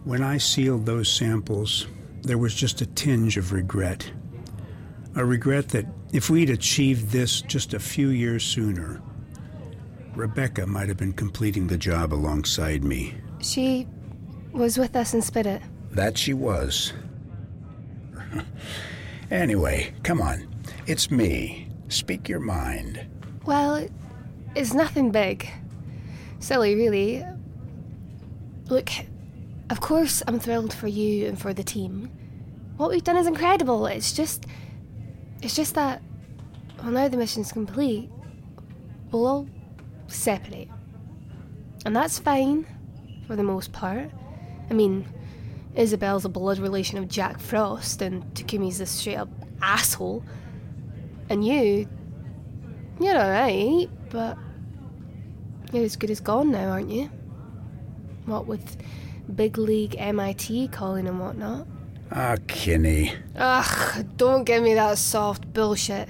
when 0.03 0.23
I 0.23 0.37
sealed 0.37 0.85
those 0.85 1.09
samples, 1.09 1.87
there 2.21 2.37
was 2.37 2.53
just 2.53 2.81
a 2.81 2.85
tinge 2.85 3.37
of 3.37 3.51
regret. 3.51 4.11
A 5.15 5.25
regret 5.25 5.69
that 5.69 5.85
if 6.13 6.29
we'd 6.29 6.49
achieved 6.49 7.09
this 7.09 7.41
just 7.41 7.73
a 7.73 7.79
few 7.79 8.09
years 8.09 8.43
sooner, 8.43 9.01
Rebecca 10.15 10.65
might 10.65 10.87
have 10.89 10.97
been 10.97 11.13
completing 11.13 11.67
the 11.67 11.77
job 11.77 12.13
alongside 12.13 12.83
me. 12.83 13.15
She 13.39 13.87
was 14.51 14.77
with 14.77 14.95
us 14.95 15.13
in 15.13 15.21
spirit. 15.21 15.61
That 15.91 16.17
she 16.17 16.33
was. 16.33 16.93
anyway, 19.31 19.93
come 20.03 20.21
on. 20.21 20.47
It's 20.87 21.09
me. 21.11 21.69
Speak 21.89 22.29
your 22.29 22.39
mind. 22.39 23.05
Well, 23.45 23.87
it's 24.55 24.73
nothing 24.73 25.11
big. 25.11 25.49
Silly, 26.39 26.75
really. 26.75 27.25
Look, 28.67 28.89
of 29.71 29.79
course, 29.79 30.21
I'm 30.27 30.39
thrilled 30.39 30.73
for 30.73 30.87
you 30.87 31.27
and 31.27 31.39
for 31.39 31.53
the 31.53 31.63
team. 31.63 32.11
What 32.75 32.89
we've 32.89 33.03
done 33.03 33.17
is 33.17 33.25
incredible. 33.25 33.85
It's 33.87 34.11
just. 34.11 34.45
It's 35.41 35.55
just 35.55 35.75
that. 35.75 36.01
Well, 36.79 36.91
now 36.91 37.07
the 37.07 37.17
mission's 37.17 37.51
complete, 37.51 38.09
we'll 39.11 39.25
all 39.25 39.47
separate. 40.07 40.67
And 41.85 41.95
that's 41.95 42.19
fine, 42.19 42.65
for 43.27 43.35
the 43.35 43.43
most 43.43 43.71
part. 43.71 44.09
I 44.69 44.73
mean, 44.73 45.07
Isabel's 45.75 46.25
a 46.25 46.29
blood 46.29 46.59
relation 46.59 46.97
of 46.97 47.07
Jack 47.07 47.39
Frost, 47.39 48.01
and 48.01 48.23
Takumi's 48.33 48.81
a 48.81 48.85
straight 48.85 49.15
up 49.15 49.29
asshole. 49.61 50.23
And 51.29 51.45
you. 51.45 51.87
You're 52.99 53.17
alright, 53.17 53.89
but. 54.09 54.37
You're 55.71 55.85
as 55.85 55.95
good 55.95 56.11
as 56.11 56.19
gone 56.19 56.51
now, 56.51 56.67
aren't 56.67 56.89
you? 56.89 57.09
What 58.25 58.45
with 58.45 58.77
big 59.31 59.57
league 59.57 59.95
MIT 59.97 60.67
calling 60.69 61.07
and 61.07 61.19
whatnot? 61.19 61.67
Ah, 62.11 62.35
Kinney. 62.47 63.13
Ugh, 63.35 64.05
don't 64.17 64.43
give 64.43 64.61
me 64.61 64.73
that 64.73 64.97
soft 64.97 65.53
bullshit. 65.53 66.09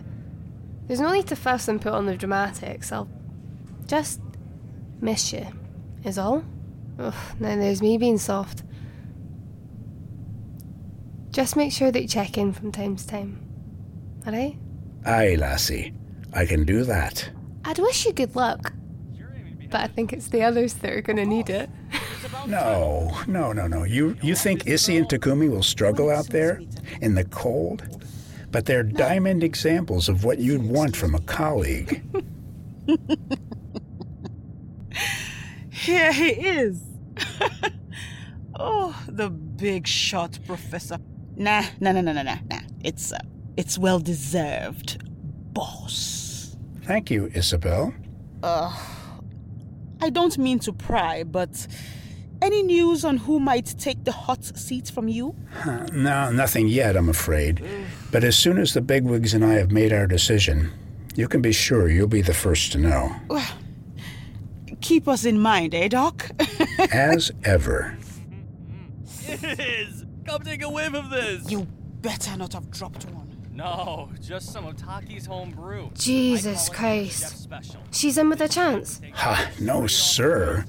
There's 0.87 0.99
no 0.99 1.11
need 1.13 1.27
to 1.27 1.35
fuss 1.35 1.67
and 1.67 1.81
put 1.81 1.93
on 1.93 2.05
the 2.05 2.17
dramatics. 2.17 2.91
I'll 2.91 3.07
just 3.87 4.19
miss 4.99 5.31
you, 5.31 5.47
is 6.03 6.17
all. 6.17 6.43
Ugh, 6.99 7.13
now 7.39 7.55
there's 7.55 7.81
me 7.81 7.97
being 7.97 8.17
soft. 8.17 8.63
Just 11.29 11.55
make 11.55 11.71
sure 11.71 11.91
that 11.91 12.01
you 12.01 12.07
check 12.07 12.37
in 12.37 12.51
from 12.51 12.71
time 12.71 12.95
to 12.95 13.07
time. 13.07 13.39
Alright? 14.25 14.57
Aye, 15.05 15.35
lassie. 15.39 15.93
I 16.33 16.45
can 16.45 16.65
do 16.65 16.83
that. 16.83 17.29
I'd 17.63 17.79
wish 17.79 18.05
you 18.05 18.13
good 18.13 18.35
luck. 18.35 18.73
But 19.69 19.81
I 19.81 19.87
think 19.87 20.11
it's 20.11 20.27
the 20.27 20.43
others 20.43 20.73
that 20.75 20.91
are 20.91 21.01
gonna 21.01 21.25
need 21.25 21.49
it. 21.49 21.69
No, 22.47 23.17
no, 23.27 23.51
no, 23.53 23.67
no. 23.67 23.83
You 23.83 24.15
you 24.21 24.35
think 24.35 24.67
Issy 24.67 24.97
and 24.97 25.07
Takumi 25.07 25.49
will 25.49 25.63
struggle 25.63 26.09
out 26.09 26.27
there 26.27 26.61
in 27.01 27.15
the 27.15 27.23
cold? 27.25 27.83
But 28.51 28.65
they're 28.65 28.83
diamond 28.83 29.43
examples 29.43 30.09
of 30.09 30.23
what 30.23 30.39
you'd 30.39 30.63
want 30.63 30.95
from 30.95 31.15
a 31.15 31.21
colleague. 31.21 32.03
Here 35.69 36.11
he 36.11 36.29
is. 36.29 36.81
oh, 38.59 39.03
the 39.07 39.29
big 39.29 39.87
shot 39.87 40.37
professor. 40.45 40.97
Nah, 41.35 41.63
nah, 41.79 41.93
nah, 41.93 42.01
nah, 42.01 42.13
nah, 42.13 42.23
nah, 42.23 42.37
nah. 42.49 42.59
It's 42.83 43.13
uh, 43.13 43.19
it's 43.57 43.77
well 43.77 43.99
deserved, 43.99 45.01
boss. 45.53 46.57
Thank 46.83 47.09
you, 47.09 47.31
Isabel. 47.33 47.93
Uh, 48.43 48.75
I 50.01 50.09
don't 50.09 50.37
mean 50.37 50.59
to 50.59 50.73
pry, 50.73 51.23
but 51.23 51.67
any 52.41 52.63
news 52.63 53.05
on 53.05 53.17
who 53.17 53.39
might 53.39 53.75
take 53.77 54.03
the 54.03 54.11
hot 54.11 54.43
seat 54.43 54.89
from 54.89 55.07
you? 55.07 55.35
Huh, 55.51 55.85
no, 55.93 56.31
nothing 56.31 56.67
yet, 56.67 56.97
I'm 56.97 57.09
afraid. 57.09 57.63
But 58.11 58.23
as 58.23 58.37
soon 58.37 58.57
as 58.57 58.73
the 58.73 58.81
bigwigs 58.81 59.33
and 59.33 59.45
I 59.45 59.53
have 59.53 59.71
made 59.71 59.93
our 59.93 60.07
decision, 60.07 60.71
you 61.15 61.27
can 61.27 61.41
be 61.41 61.51
sure 61.51 61.89
you'll 61.89 62.07
be 62.07 62.21
the 62.21 62.33
first 62.33 62.71
to 62.73 62.77
know. 62.77 63.15
Well, 63.27 63.47
keep 64.81 65.07
us 65.07 65.25
in 65.25 65.39
mind, 65.39 65.75
eh, 65.75 65.87
Doc? 65.87 66.29
as 66.91 67.31
ever. 67.43 67.97
It 69.27 69.59
is! 69.59 70.05
Come 70.25 70.41
take 70.41 70.63
a 70.63 70.69
whiff 70.69 70.93
of 70.93 71.09
this! 71.09 71.49
You 71.49 71.67
better 72.01 72.35
not 72.37 72.53
have 72.53 72.69
dropped 72.71 73.05
one. 73.05 73.27
No, 73.53 74.09
just 74.21 74.51
some 74.51 74.65
of 74.65 74.75
Taki's 74.77 75.25
home 75.25 75.51
brew. 75.51 75.91
Jesus 75.93 76.69
Christ. 76.69 77.49
She's 77.91 78.17
in 78.17 78.29
with 78.29 78.41
a 78.41 78.47
chance. 78.47 79.01
Ha, 79.13 79.51
no, 79.59 79.87
sir. 79.87 80.65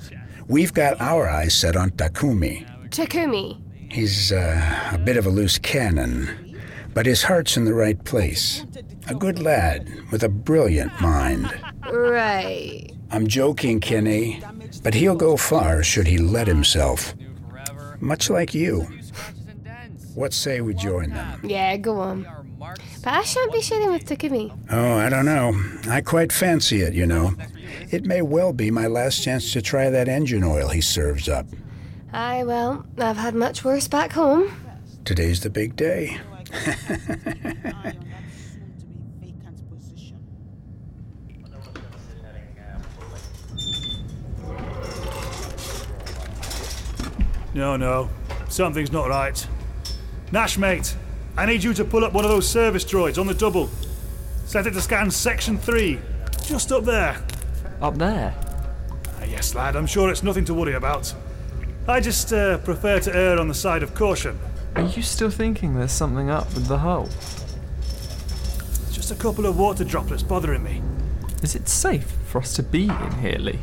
We've 0.48 0.72
got 0.72 1.00
our 1.00 1.28
eyes 1.28 1.54
set 1.54 1.76
on 1.76 1.90
Takumi. 1.90 2.66
Takumi. 2.90 3.60
He's 3.90 4.32
uh, 4.32 4.90
a 4.92 4.98
bit 4.98 5.16
of 5.16 5.26
a 5.26 5.30
loose 5.30 5.58
cannon, 5.58 6.58
but 6.94 7.06
his 7.06 7.22
heart's 7.24 7.56
in 7.56 7.64
the 7.64 7.74
right 7.74 8.02
place. 8.04 8.64
A 9.08 9.14
good 9.14 9.38
lad 9.38 9.88
with 10.10 10.22
a 10.22 10.28
brilliant 10.28 10.98
mind. 11.00 11.52
Right. 11.90 12.90
I'm 13.10 13.26
joking, 13.26 13.80
Kinney, 13.80 14.42
but 14.82 14.94
he'll 14.94 15.16
go 15.16 15.36
far 15.36 15.82
should 15.82 16.06
he 16.06 16.18
let 16.18 16.46
himself. 16.46 17.14
Much 18.00 18.30
like 18.30 18.54
you. 18.54 18.88
What 20.14 20.32
say 20.32 20.60
we 20.60 20.74
join 20.74 21.10
them? 21.10 21.40
Yeah, 21.44 21.76
go 21.76 22.00
on. 22.00 22.26
But 22.58 23.14
I 23.14 23.22
shan't 23.22 23.52
be 23.52 23.60
sharing 23.60 23.90
with 23.90 24.04
Takumi. 24.04 24.56
Oh, 24.70 24.94
I 24.94 25.08
don't 25.08 25.24
know. 25.24 25.52
I 25.88 26.00
quite 26.00 26.32
fancy 26.32 26.82
it, 26.82 26.94
you 26.94 27.06
know. 27.06 27.32
It 27.90 28.04
may 28.04 28.22
well 28.22 28.52
be 28.52 28.70
my 28.70 28.86
last 28.86 29.22
chance 29.22 29.52
to 29.52 29.62
try 29.62 29.90
that 29.90 30.08
engine 30.08 30.44
oil 30.44 30.68
he 30.68 30.80
serves 30.80 31.28
up. 31.28 31.46
Aye, 32.12 32.44
well, 32.44 32.86
I've 32.98 33.16
had 33.16 33.34
much 33.34 33.64
worse 33.64 33.88
back 33.88 34.12
home. 34.12 34.52
Today's 35.04 35.40
the 35.40 35.50
big 35.50 35.76
day. 35.76 36.18
No, 47.54 47.76
no. 47.76 48.08
Something's 48.48 48.92
not 48.92 49.08
right. 49.08 49.46
Nash, 50.30 50.56
mate, 50.56 50.96
I 51.36 51.44
need 51.46 51.62
you 51.62 51.74
to 51.74 51.84
pull 51.84 52.04
up 52.04 52.12
one 52.12 52.24
of 52.24 52.30
those 52.30 52.48
service 52.48 52.84
droids 52.84 53.18
on 53.18 53.26
the 53.26 53.34
double. 53.34 53.68
Set 54.46 54.66
it 54.66 54.72
to 54.72 54.80
scan 54.80 55.10
section 55.10 55.58
3. 55.58 55.98
Just 56.42 56.72
up 56.72 56.84
there. 56.84 57.22
Up 57.82 57.98
there? 57.98 58.32
Ah, 59.20 59.24
yes, 59.24 59.56
lad, 59.56 59.74
I'm 59.74 59.86
sure 59.86 60.08
it's 60.10 60.22
nothing 60.22 60.44
to 60.44 60.54
worry 60.54 60.74
about. 60.74 61.12
I 61.88 61.98
just 61.98 62.32
uh, 62.32 62.58
prefer 62.58 63.00
to 63.00 63.14
err 63.14 63.40
on 63.40 63.48
the 63.48 63.54
side 63.54 63.82
of 63.82 63.92
caution. 63.92 64.38
Are 64.76 64.82
you 64.82 65.02
still 65.02 65.30
thinking 65.30 65.74
there's 65.74 65.90
something 65.90 66.30
up 66.30 66.46
with 66.54 66.66
the 66.68 66.78
hull? 66.78 67.08
It's 67.78 68.92
just 68.94 69.10
a 69.10 69.16
couple 69.16 69.46
of 69.46 69.58
water 69.58 69.82
droplets 69.82 70.22
bothering 70.22 70.62
me. 70.62 70.80
Is 71.42 71.56
it 71.56 71.68
safe 71.68 72.06
for 72.26 72.38
us 72.38 72.54
to 72.54 72.62
be 72.62 72.84
in 72.84 73.12
here, 73.20 73.38
Lee? 73.40 73.58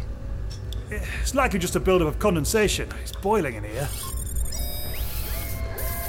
It's 0.92 1.34
likely 1.34 1.60
just 1.60 1.78
a 1.78 1.80
buildup 1.80 2.10
of 2.10 2.20
condensation. 2.20 2.90
It's 3.02 3.14
boiling 3.14 3.56
in 3.56 3.64
here. 3.64 3.88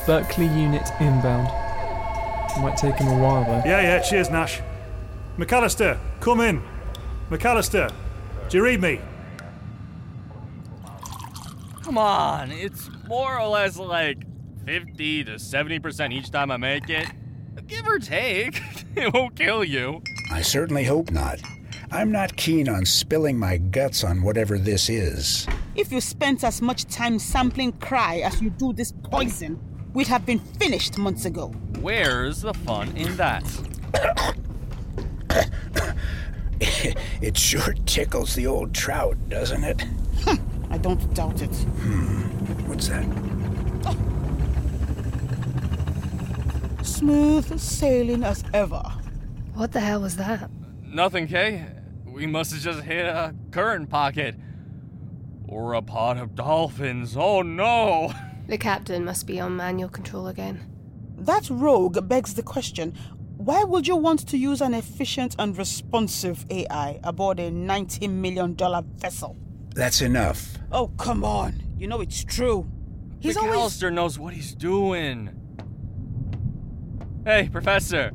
Berkeley 0.04 0.46
unit 0.46 0.88
inbound. 0.98 1.46
Might 2.60 2.76
take 2.76 2.96
him 2.96 3.06
a 3.06 3.18
while 3.22 3.44
though. 3.44 3.62
Yeah, 3.64 3.80
yeah, 3.82 4.00
cheers, 4.00 4.30
Nash. 4.30 4.60
McAllister, 5.38 5.96
come 6.18 6.40
in. 6.40 6.60
McAllister, 7.30 7.92
do 8.48 8.56
you 8.56 8.64
read 8.64 8.82
me? 8.82 9.00
Come 11.84 11.96
on, 11.96 12.50
it's 12.50 12.90
more 13.06 13.38
or 13.38 13.46
less 13.46 13.76
like 13.76 14.18
50 14.66 15.24
to 15.24 15.32
70% 15.34 16.12
each 16.12 16.32
time 16.32 16.50
I 16.50 16.56
make 16.56 16.90
it. 16.90 17.08
Give 17.68 17.86
or 17.86 18.00
take. 18.00 18.60
it 18.96 19.14
won't 19.14 19.36
kill 19.36 19.62
you. 19.62 20.02
I 20.32 20.42
certainly 20.42 20.82
hope 20.82 21.12
not. 21.12 21.40
I'm 21.92 22.10
not 22.10 22.34
keen 22.34 22.68
on 22.68 22.84
spilling 22.84 23.38
my 23.38 23.58
guts 23.58 24.02
on 24.02 24.22
whatever 24.22 24.58
this 24.58 24.88
is. 24.88 25.46
If 25.76 25.92
you 25.92 26.00
spent 26.00 26.42
as 26.42 26.60
much 26.60 26.86
time 26.86 27.20
sampling 27.20 27.74
cry 27.74 28.22
as 28.24 28.42
you 28.42 28.50
do 28.50 28.72
this 28.72 28.92
poison, 29.04 29.60
we'd 29.94 30.08
have 30.08 30.26
been 30.26 30.40
finished 30.40 30.98
months 30.98 31.26
ago. 31.26 31.52
Where's 31.80 32.42
the 32.42 32.54
fun 32.54 32.96
in 32.96 33.16
that? 33.16 33.44
it 37.22 37.38
sure 37.38 37.74
tickles 37.86 38.34
the 38.34 38.46
old 38.46 38.74
trout, 38.74 39.16
doesn't 39.28 39.64
it? 39.64 39.82
I 40.70 40.78
don't 40.78 41.14
doubt 41.14 41.40
it. 41.42 41.54
Hmm. 41.54 42.22
What's 42.68 42.88
that? 42.88 43.06
Smooth 46.82 47.58
sailing 47.58 48.22
as 48.24 48.44
ever. 48.52 48.82
What 49.54 49.72
the 49.72 49.80
hell 49.80 50.02
was 50.02 50.16
that? 50.16 50.50
Nothing, 50.84 51.26
Kay. 51.26 51.64
We 52.04 52.26
must 52.26 52.52
have 52.52 52.60
just 52.60 52.82
hit 52.82 53.06
a 53.06 53.34
current 53.50 53.88
pocket. 53.88 54.36
Or 55.48 55.74
a 55.74 55.82
pod 55.82 56.18
of 56.18 56.34
dolphins. 56.34 57.16
Oh 57.16 57.42
no! 57.42 58.12
The 58.46 58.58
captain 58.58 59.04
must 59.04 59.26
be 59.26 59.40
on 59.40 59.56
manual 59.56 59.88
control 59.88 60.26
again. 60.28 60.60
That 61.16 61.48
rogue 61.50 62.08
begs 62.08 62.34
the 62.34 62.42
question 62.42 62.94
why 63.40 63.64
would 63.64 63.88
you 63.88 63.96
want 63.96 64.28
to 64.28 64.36
use 64.36 64.60
an 64.60 64.74
efficient 64.74 65.34
and 65.38 65.56
responsive 65.56 66.44
AI 66.50 67.00
aboard 67.02 67.40
a 67.40 67.50
$90 67.50 68.10
million 68.10 68.54
vessel? 68.98 69.34
That's 69.74 70.02
enough. 70.02 70.58
Oh, 70.70 70.88
come 70.98 71.24
on. 71.24 71.62
You 71.78 71.86
know 71.86 72.02
it's 72.02 72.22
true. 72.22 72.70
He's 73.18 73.38
always. 73.38 73.54
McAllister 73.54 73.90
knows 73.90 74.18
what 74.18 74.34
he's 74.34 74.54
doing. 74.54 75.30
Hey, 77.24 77.48
Professor, 77.50 78.10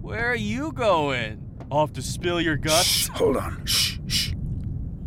where 0.00 0.30
are 0.30 0.34
you 0.34 0.72
going? 0.72 1.46
Off 1.70 1.92
to 1.92 2.02
spill 2.02 2.40
your 2.40 2.56
guts? 2.56 2.86
Shh, 2.86 3.08
hold 3.08 3.36
on. 3.36 3.64
Shh, 3.66 3.98
shh. 4.06 4.32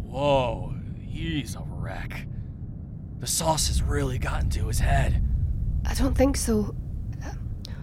Whoa, 0.03 0.75
he's 0.99 1.55
a 1.55 1.63
wreck. 1.65 2.27
The 3.19 3.27
sauce 3.27 3.69
has 3.69 3.81
really 3.81 4.19
gotten 4.19 4.51
to 4.51 4.67
his 4.67 4.79
head. 4.79 5.23
I 5.85 5.95
don't 5.95 6.15
think 6.15 6.37
so. 6.37 6.75
Uh, 7.25 7.33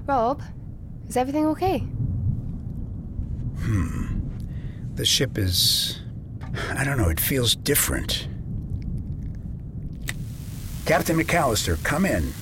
Rob, 0.06 0.42
is 1.10 1.16
everything 1.16 1.46
okay? 1.46 1.78
Hmm. 3.64 4.20
The 4.94 5.04
ship 5.04 5.36
is. 5.36 6.00
I 6.70 6.84
don't 6.84 6.98
know, 6.98 7.08
it 7.08 7.18
feels 7.18 7.56
different. 7.56 8.28
Captain 10.86 11.16
McAllister, 11.16 11.82
come 11.82 12.06
in. 12.06 12.32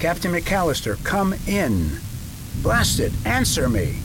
Captain 0.00 0.32
McAllister, 0.32 1.02
come 1.04 1.34
in. 1.46 1.98
Blast 2.62 3.00
it, 3.00 3.12
answer 3.26 3.68
me. 3.68 3.98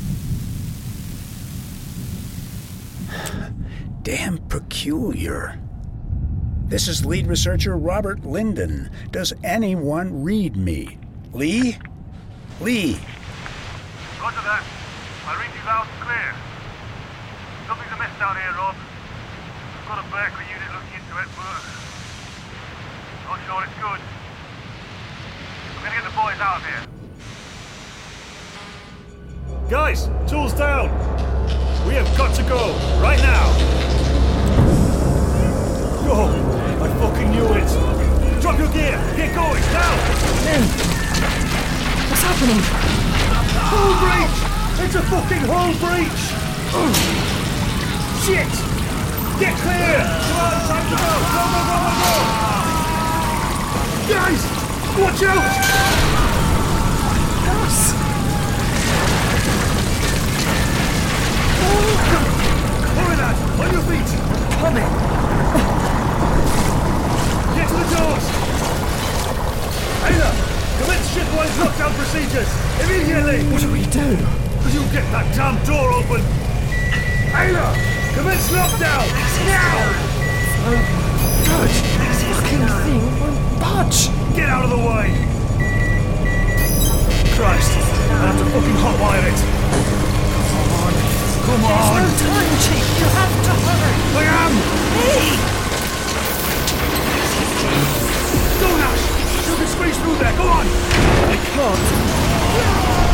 Damn 4.04 4.40
peculiar. 4.50 5.58
This 6.68 6.90
is 6.90 7.06
lead 7.06 7.28
researcher 7.28 7.78
Robert 7.78 8.26
Linden. 8.26 8.90
Does 9.12 9.34
anyone 9.44 10.24
read 10.24 10.58
me? 10.58 10.98
Lee? 11.34 11.78
Lee? 12.62 12.94
Roger 14.22 14.46
that. 14.46 14.62
I 15.26 15.34
read 15.34 15.50
you 15.50 15.66
loud 15.66 15.90
and 15.90 15.98
clear. 16.06 16.30
Something's 17.66 17.90
amiss 17.90 18.14
down 18.22 18.38
here, 18.38 18.54
Rob. 18.54 18.78
I've 18.78 19.88
got 19.90 19.98
a 19.98 20.06
Berkeley 20.14 20.46
unit 20.46 20.70
looking 20.70 20.94
into 20.94 21.10
it, 21.26 21.30
but 21.34 21.58
not 23.26 23.42
sure 23.50 23.66
it's 23.66 23.74
good. 23.82 23.98
I'm 23.98 25.82
gonna 25.82 25.98
get 25.98 26.06
the 26.06 26.14
boys 26.14 26.38
out 26.38 26.62
of 26.62 26.70
here. 26.70 26.86
Guys, 29.68 30.06
tools 30.30 30.54
down. 30.54 30.94
We 31.88 31.96
have 31.98 32.06
got 32.16 32.36
to 32.36 32.44
go 32.44 32.78
right 33.02 33.18
now. 33.26 33.58
Go! 36.06 36.30
I 36.78 36.86
fucking 37.02 37.32
knew 37.34 37.58
it. 37.58 37.66
Drop 38.40 38.60
your 38.60 38.70
gear. 38.70 39.02
Get 39.18 39.34
going 39.34 39.62
now. 39.74 41.51
What's 42.22 42.38
happening? 42.40 42.62
Hull 43.66 43.98
breach! 43.98 44.38
It's 44.86 44.94
a 44.94 45.02
fucking 45.10 45.42
hull 45.50 45.74
breach! 45.82 46.22
Shit! 48.22 48.54
Get 49.40 49.58
clear! 49.58 49.98
Come 50.06 50.38
on, 50.38 50.54
time 50.70 50.86
to 50.86 51.02
go! 51.02 51.10
Go, 51.34 51.42
go, 51.50 51.66
go, 51.66 51.82
go, 51.82 51.98
go! 51.98 52.14
Guys! 54.14 54.42
Watch 55.02 55.24
out! 55.26 55.50
Gus! 57.48 57.78
Hurry, 61.58 61.98
oh, 62.06 62.31
get 74.92 75.08
that 75.16 75.24
damn 75.32 75.56
door 75.64 75.88
open! 75.96 76.20
Ayla! 77.32 77.72
Commence 78.12 78.52
lockdown! 78.52 79.08
Now! 79.48 79.88
Good. 81.48 81.72
This 81.72 82.20
fucking 82.28 82.68
thing 82.84 83.00
won't 83.24 83.40
budge. 83.56 84.12
Get 84.36 84.52
out 84.52 84.68
of 84.68 84.72
the 84.76 84.84
way! 84.84 85.16
Christ! 87.40 87.72
I 87.72 88.20
have 88.20 88.36
to 88.36 88.44
fucking 88.52 88.78
hotwire 88.84 89.24
it! 89.32 89.40
Come 90.52 90.76
on! 90.76 90.92
Come 91.48 91.64
on! 91.72 91.96
There's 91.96 92.12
no 92.12 92.28
time, 92.28 92.52
Chief. 92.60 92.84
You 93.00 93.08
have 93.16 93.32
to 93.48 93.54
hurry. 93.64 93.96
I 94.12 94.28
am! 94.28 94.52
Hey! 94.92 95.40
Go, 98.60 98.68
Nash! 98.76 99.08
You 99.48 99.56
can 99.56 99.68
squeeze 99.72 99.98
through 100.04 100.20
there, 100.20 100.36
go 100.36 100.44
on! 100.52 100.68
I 100.68 101.40
can't. 101.56 103.11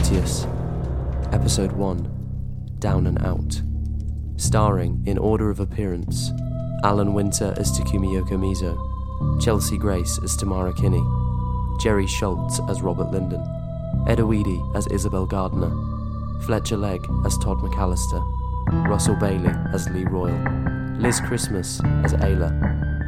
Proteus, 0.00 0.46
Episode 1.30 1.72
1 1.72 2.76
Down 2.78 3.06
and 3.06 3.22
Out. 3.22 3.60
Starring, 4.36 5.02
in 5.04 5.18
order 5.18 5.50
of 5.50 5.60
appearance, 5.60 6.30
Alan 6.84 7.12
Winter 7.12 7.52
as 7.58 7.70
Takumi 7.78 8.08
Yokomizo, 8.08 8.78
Chelsea 9.42 9.76
Grace 9.76 10.18
as 10.24 10.38
Tamara 10.38 10.72
Kinney, 10.72 11.04
Jerry 11.80 12.06
Schultz 12.06 12.60
as 12.70 12.80
Robert 12.80 13.10
Linden, 13.10 13.44
Ed 14.08 14.20
Weedy 14.20 14.58
as 14.74 14.86
Isabel 14.86 15.26
Gardner, 15.26 15.70
Fletcher 16.46 16.78
Legg 16.78 17.06
as 17.26 17.36
Todd 17.36 17.58
McAllister, 17.58 18.24
Russell 18.88 19.16
Bailey 19.16 19.52
as 19.74 19.86
Lee 19.90 20.04
Royal, 20.04 20.42
Liz 20.98 21.20
Christmas 21.20 21.78
as 22.04 22.14
Ayla, 22.14 22.50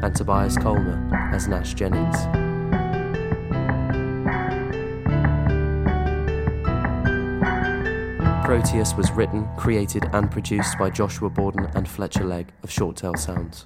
and 0.03 0.15
Tobias 0.15 0.57
Colmer 0.57 1.31
as 1.33 1.47
Nash 1.47 1.73
Jennings. 1.73 2.42
Proteus 8.53 8.93
was 8.93 9.09
written, 9.09 9.49
created, 9.57 10.05
and 10.13 10.29
produced 10.29 10.77
by 10.77 10.87
Joshua 10.87 11.27
Borden 11.27 11.65
and 11.73 11.89
Fletcher 11.89 12.23
Legg 12.23 12.53
of 12.61 12.69
Short 12.69 12.95
Tail 12.95 13.15
Sounds. 13.15 13.65